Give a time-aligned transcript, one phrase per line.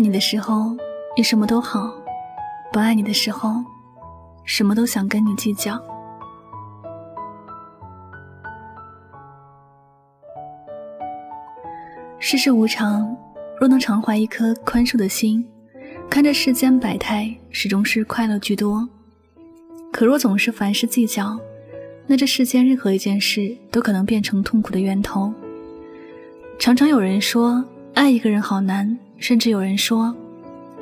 [0.00, 0.74] 爱你的时候，
[1.14, 1.90] 你什么都好；
[2.72, 3.62] 不爱你的时候，
[4.46, 5.78] 什么都想跟你计较。
[12.18, 13.14] 世事无常，
[13.60, 15.46] 若能常怀一颗宽恕的心，
[16.08, 18.88] 看着世间百态，始终是快乐居多。
[19.92, 21.38] 可若总是凡事计较，
[22.06, 25.30] 那这世间任何一件事都可能变成痛苦的源头。
[26.58, 30.12] 常常有人说，爱一个人好难，甚至有人说，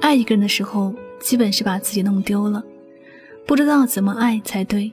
[0.01, 2.65] 爱一个人的时候，基本是把自己弄丢了，
[3.45, 4.91] 不知道怎么爱才对。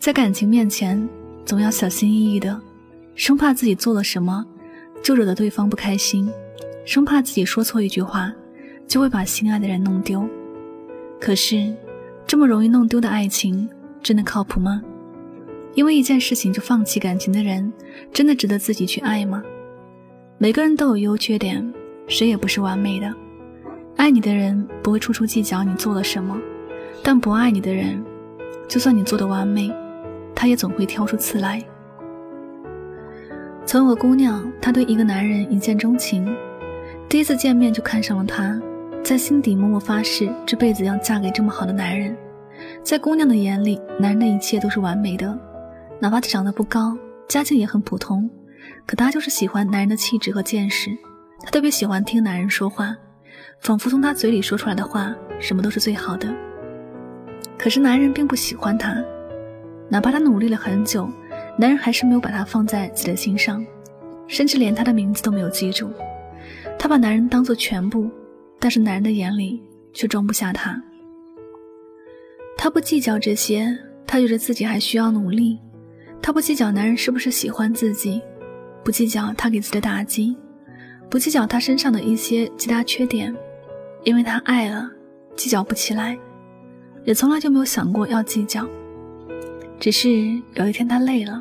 [0.00, 1.08] 在感情面前，
[1.44, 2.60] 总要小心翼翼的，
[3.14, 4.44] 生怕自己做了什么。
[5.02, 6.26] 就惹得对方不开心，
[6.86, 8.32] 生怕自己说错一句话，
[8.88, 10.26] 就会把心爱的人弄丢。
[11.20, 11.74] 可是，
[12.26, 13.68] 这么容易弄丢的爱情，
[14.02, 14.82] 真的靠谱吗？
[15.74, 17.70] 因为一件事情就放弃感情的人，
[18.14, 19.42] 真的值得自己去爱吗？
[20.38, 21.74] 每个人都有优缺点，
[22.06, 23.12] 谁也不是完美的。
[23.96, 26.36] 爱你的人不会处处计较你做了什么，
[27.02, 28.04] 但不爱你的人，
[28.68, 29.72] 就算你做的完美，
[30.34, 31.62] 他也总会挑出刺来。
[33.64, 36.36] 曾有个姑娘，她对一个男人一见钟情，
[37.08, 38.60] 第一次见面就看上了他，
[39.02, 42.14] 在心底默默发誓这辈子要嫁给这么好的男人。
[42.82, 45.38] 在姑娘的眼里，男人的一切都是完美的，
[45.98, 48.28] 哪怕他长得不高，家境也很普通，
[48.86, 50.90] 可她就是喜欢男人的气质和见识。
[51.44, 52.96] 她特别喜欢听男人说话，
[53.60, 56.34] 仿佛从他嘴里说出来的话，什么都是最好的。
[57.58, 58.96] 可是男人并不喜欢她，
[59.90, 61.06] 哪怕她努力了很久。
[61.56, 63.64] 男人还是没有把她放在自己的心上，
[64.26, 65.92] 甚至连她的名字都没有记住。
[66.78, 68.10] 她把男人当做全部，
[68.58, 70.82] 但是男人的眼里却装不下她。
[72.56, 75.60] 她不计较这些，她觉得自己还需要努力。
[76.22, 78.20] 她不计较男人是不是喜欢自己，
[78.82, 80.34] 不计较他给自己的打击，
[81.14, 83.32] 不计较他身上的一些其他缺点，
[84.02, 84.90] 因为他爱了，
[85.36, 86.18] 计较不起来，
[87.04, 88.68] 也从来就没有想过要计较。
[89.78, 90.10] 只是
[90.54, 91.40] 有一天，他累了，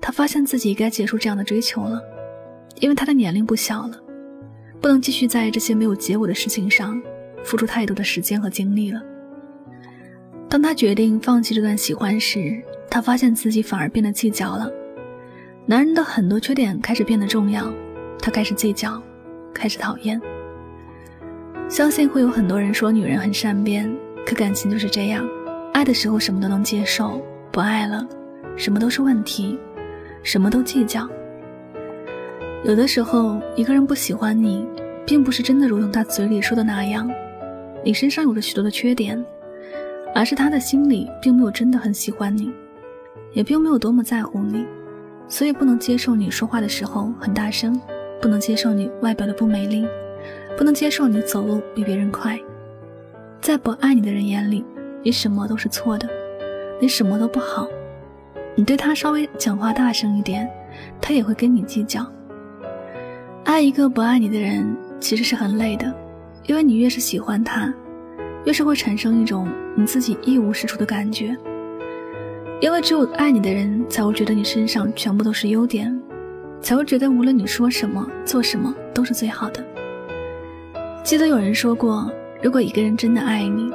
[0.00, 2.00] 他发现自己该结束这样的追求了，
[2.80, 4.00] 因为他的年龄不小了，
[4.80, 6.98] 不能继续在这些没有结果的事情上
[7.44, 9.02] 付出太多的时间和精力了。
[10.48, 14.72] 当他决定放弃这段喜欢时，他发现自己反而变得计较了。
[15.66, 17.70] 男人的很多缺点开始变得重要，
[18.26, 19.00] 他开始计较，
[19.54, 20.20] 开始讨厌。
[21.68, 23.88] 相信会有很多人说女人很善变，
[24.26, 25.24] 可感情就是这样，
[25.72, 27.22] 爱的时候什么都能接受。
[27.52, 28.04] 不爱了，
[28.56, 29.56] 什么都是问题，
[30.24, 31.08] 什么都计较。
[32.64, 34.66] 有的时候，一个人不喜欢你，
[35.06, 37.08] 并不是真的如同他嘴里说的那样，
[37.84, 39.24] 你身上有着许多的缺点，
[40.16, 42.52] 而是他的心里并没有真的很喜欢你，
[43.34, 44.66] 也并没有多么在乎你，
[45.28, 47.80] 所以不能接受你说话的时候很大声，
[48.20, 49.86] 不能接受你外表的不美丽，
[50.56, 52.38] 不能接受你走路比别人快。
[53.40, 54.64] 在不爱你的人眼里，
[55.02, 56.08] 你什么都是错的。
[56.78, 57.66] 你什么都不好，
[58.54, 60.46] 你对他稍微讲话大声一点，
[61.00, 62.06] 他也会跟你计较。
[63.44, 65.90] 爱一个不爱你的人，其实是很累的，
[66.46, 67.72] 因为你越是喜欢他，
[68.44, 71.34] 越是会产生一种你自己一无是处的感觉。
[72.60, 75.98] 因为只有爱你的人，才会觉得你身上全部都是优点，
[76.60, 79.64] 才会觉得无论你说什么、做什么都是最好的。
[81.02, 82.10] 记得有人说过，
[82.42, 83.70] 如果一个人真的爱你，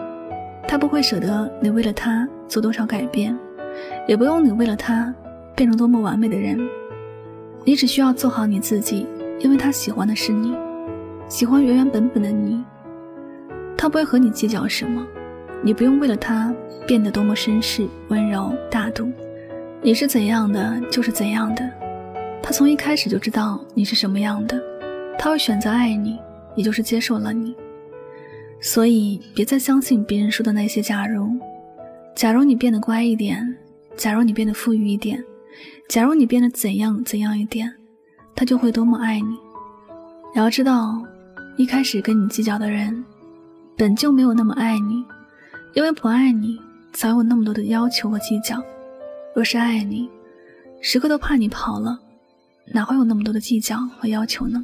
[0.68, 3.38] 他不会舍得你为了他做多少改变，
[4.08, 5.14] 也不用你为了他
[5.56, 6.60] 变成多么完美的人。
[7.64, 9.08] 你只需要做好你自己，
[9.40, 10.54] 因为他喜欢的是你，
[11.30, 12.64] 喜欢原原本本的你。
[13.78, 15.06] 他不会和你计较什么，
[15.64, 16.54] 你不用为了他
[16.86, 19.10] 变得多么绅士、温柔、大度。
[19.82, 21.68] 你是怎样的就是怎样的，
[22.44, 24.62] 他从一开始就知道你是什么样的，
[25.18, 26.20] 他会选择爱你，
[26.56, 27.56] 也就是接受了你。
[28.60, 31.30] 所以，别再相信别人说的那些假如。
[32.16, 33.58] 假如你变得乖一点，
[33.96, 35.24] 假如你变得富裕一点，
[35.88, 37.74] 假如你变得怎样怎样一点，
[38.36, 39.30] 他就会多么爱你。
[40.34, 41.02] 你要知道，
[41.58, 43.04] 一开始跟你计较的人，
[43.78, 45.04] 本就没有那么爱你，
[45.74, 46.60] 因为不爱你，
[46.94, 48.62] 才有那么多的要求和计较。
[49.34, 50.10] 若是爱你，
[50.82, 51.98] 时刻都怕你跑了，
[52.68, 54.64] 哪会有那么多的计较和要求呢？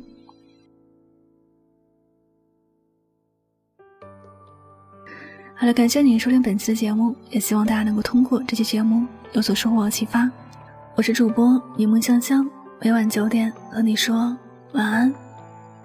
[5.59, 10.29] 好了，感谢您收听本期的节目，也希望大家能够通过这期节目有所收获和启发。
[10.95, 12.47] 我是主播柠檬香香，
[12.79, 14.37] 每晚九点和你说
[14.73, 15.13] 晚安，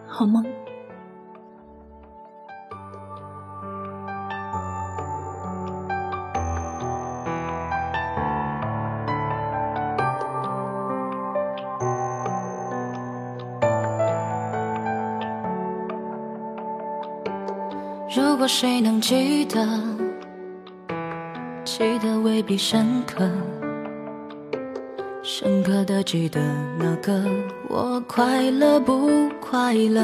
[0.06, 0.44] 好梦。
[18.14, 19.66] 如果谁能记得，
[21.64, 23.26] 记得未必深刻，
[25.22, 26.38] 深刻的记得
[26.78, 27.24] 那个
[27.70, 30.02] 我快乐不快乐？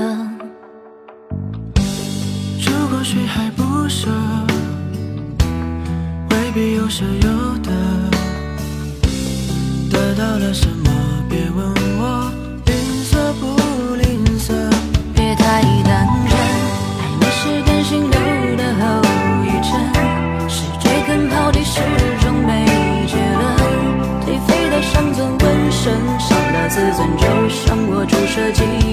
[2.64, 4.08] 如果谁还不舍，
[6.30, 7.70] 未必有舍有得，
[9.90, 10.77] 得到了什么？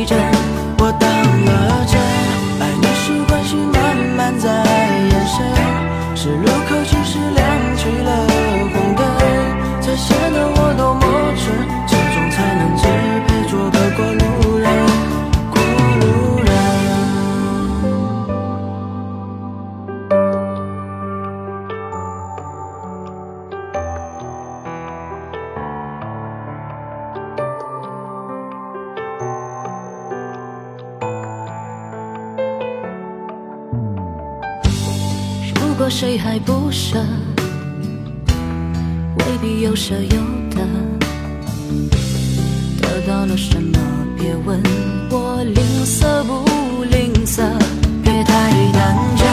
[0.05, 0.17] 真。
[0.77, 1.49] 我当了
[1.87, 1.99] 真，
[2.61, 3.75] 爱你是关系慢
[4.15, 4.45] 慢在
[5.09, 5.35] 延伸，
[6.15, 7.41] 是路口只是亮
[7.75, 8.09] 起了
[8.73, 9.01] 红灯，
[9.81, 11.04] 才显得我多么
[35.77, 36.97] 果谁还不舍，
[39.19, 40.09] 未必有舍有
[40.51, 40.65] 得。
[42.81, 43.77] 得到了什么？
[44.17, 44.57] 别问
[45.11, 47.43] 我吝啬不吝啬，
[48.01, 48.81] 别太当
[49.17, 49.27] 真。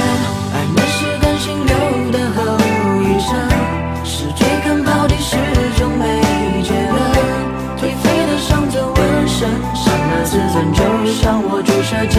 [0.53, 1.73] 爱你是甘心留
[2.11, 2.43] 的后
[3.03, 3.31] 遗症，
[4.05, 5.37] 是追根刨底始
[5.79, 6.21] 终没
[6.65, 6.99] 结论。
[7.79, 12.19] 颓废的伤存纹身，伤了自尊就向我注射急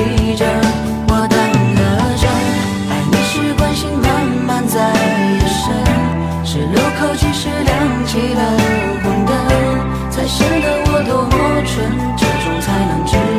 [11.05, 13.32] 多么蠢这种才能只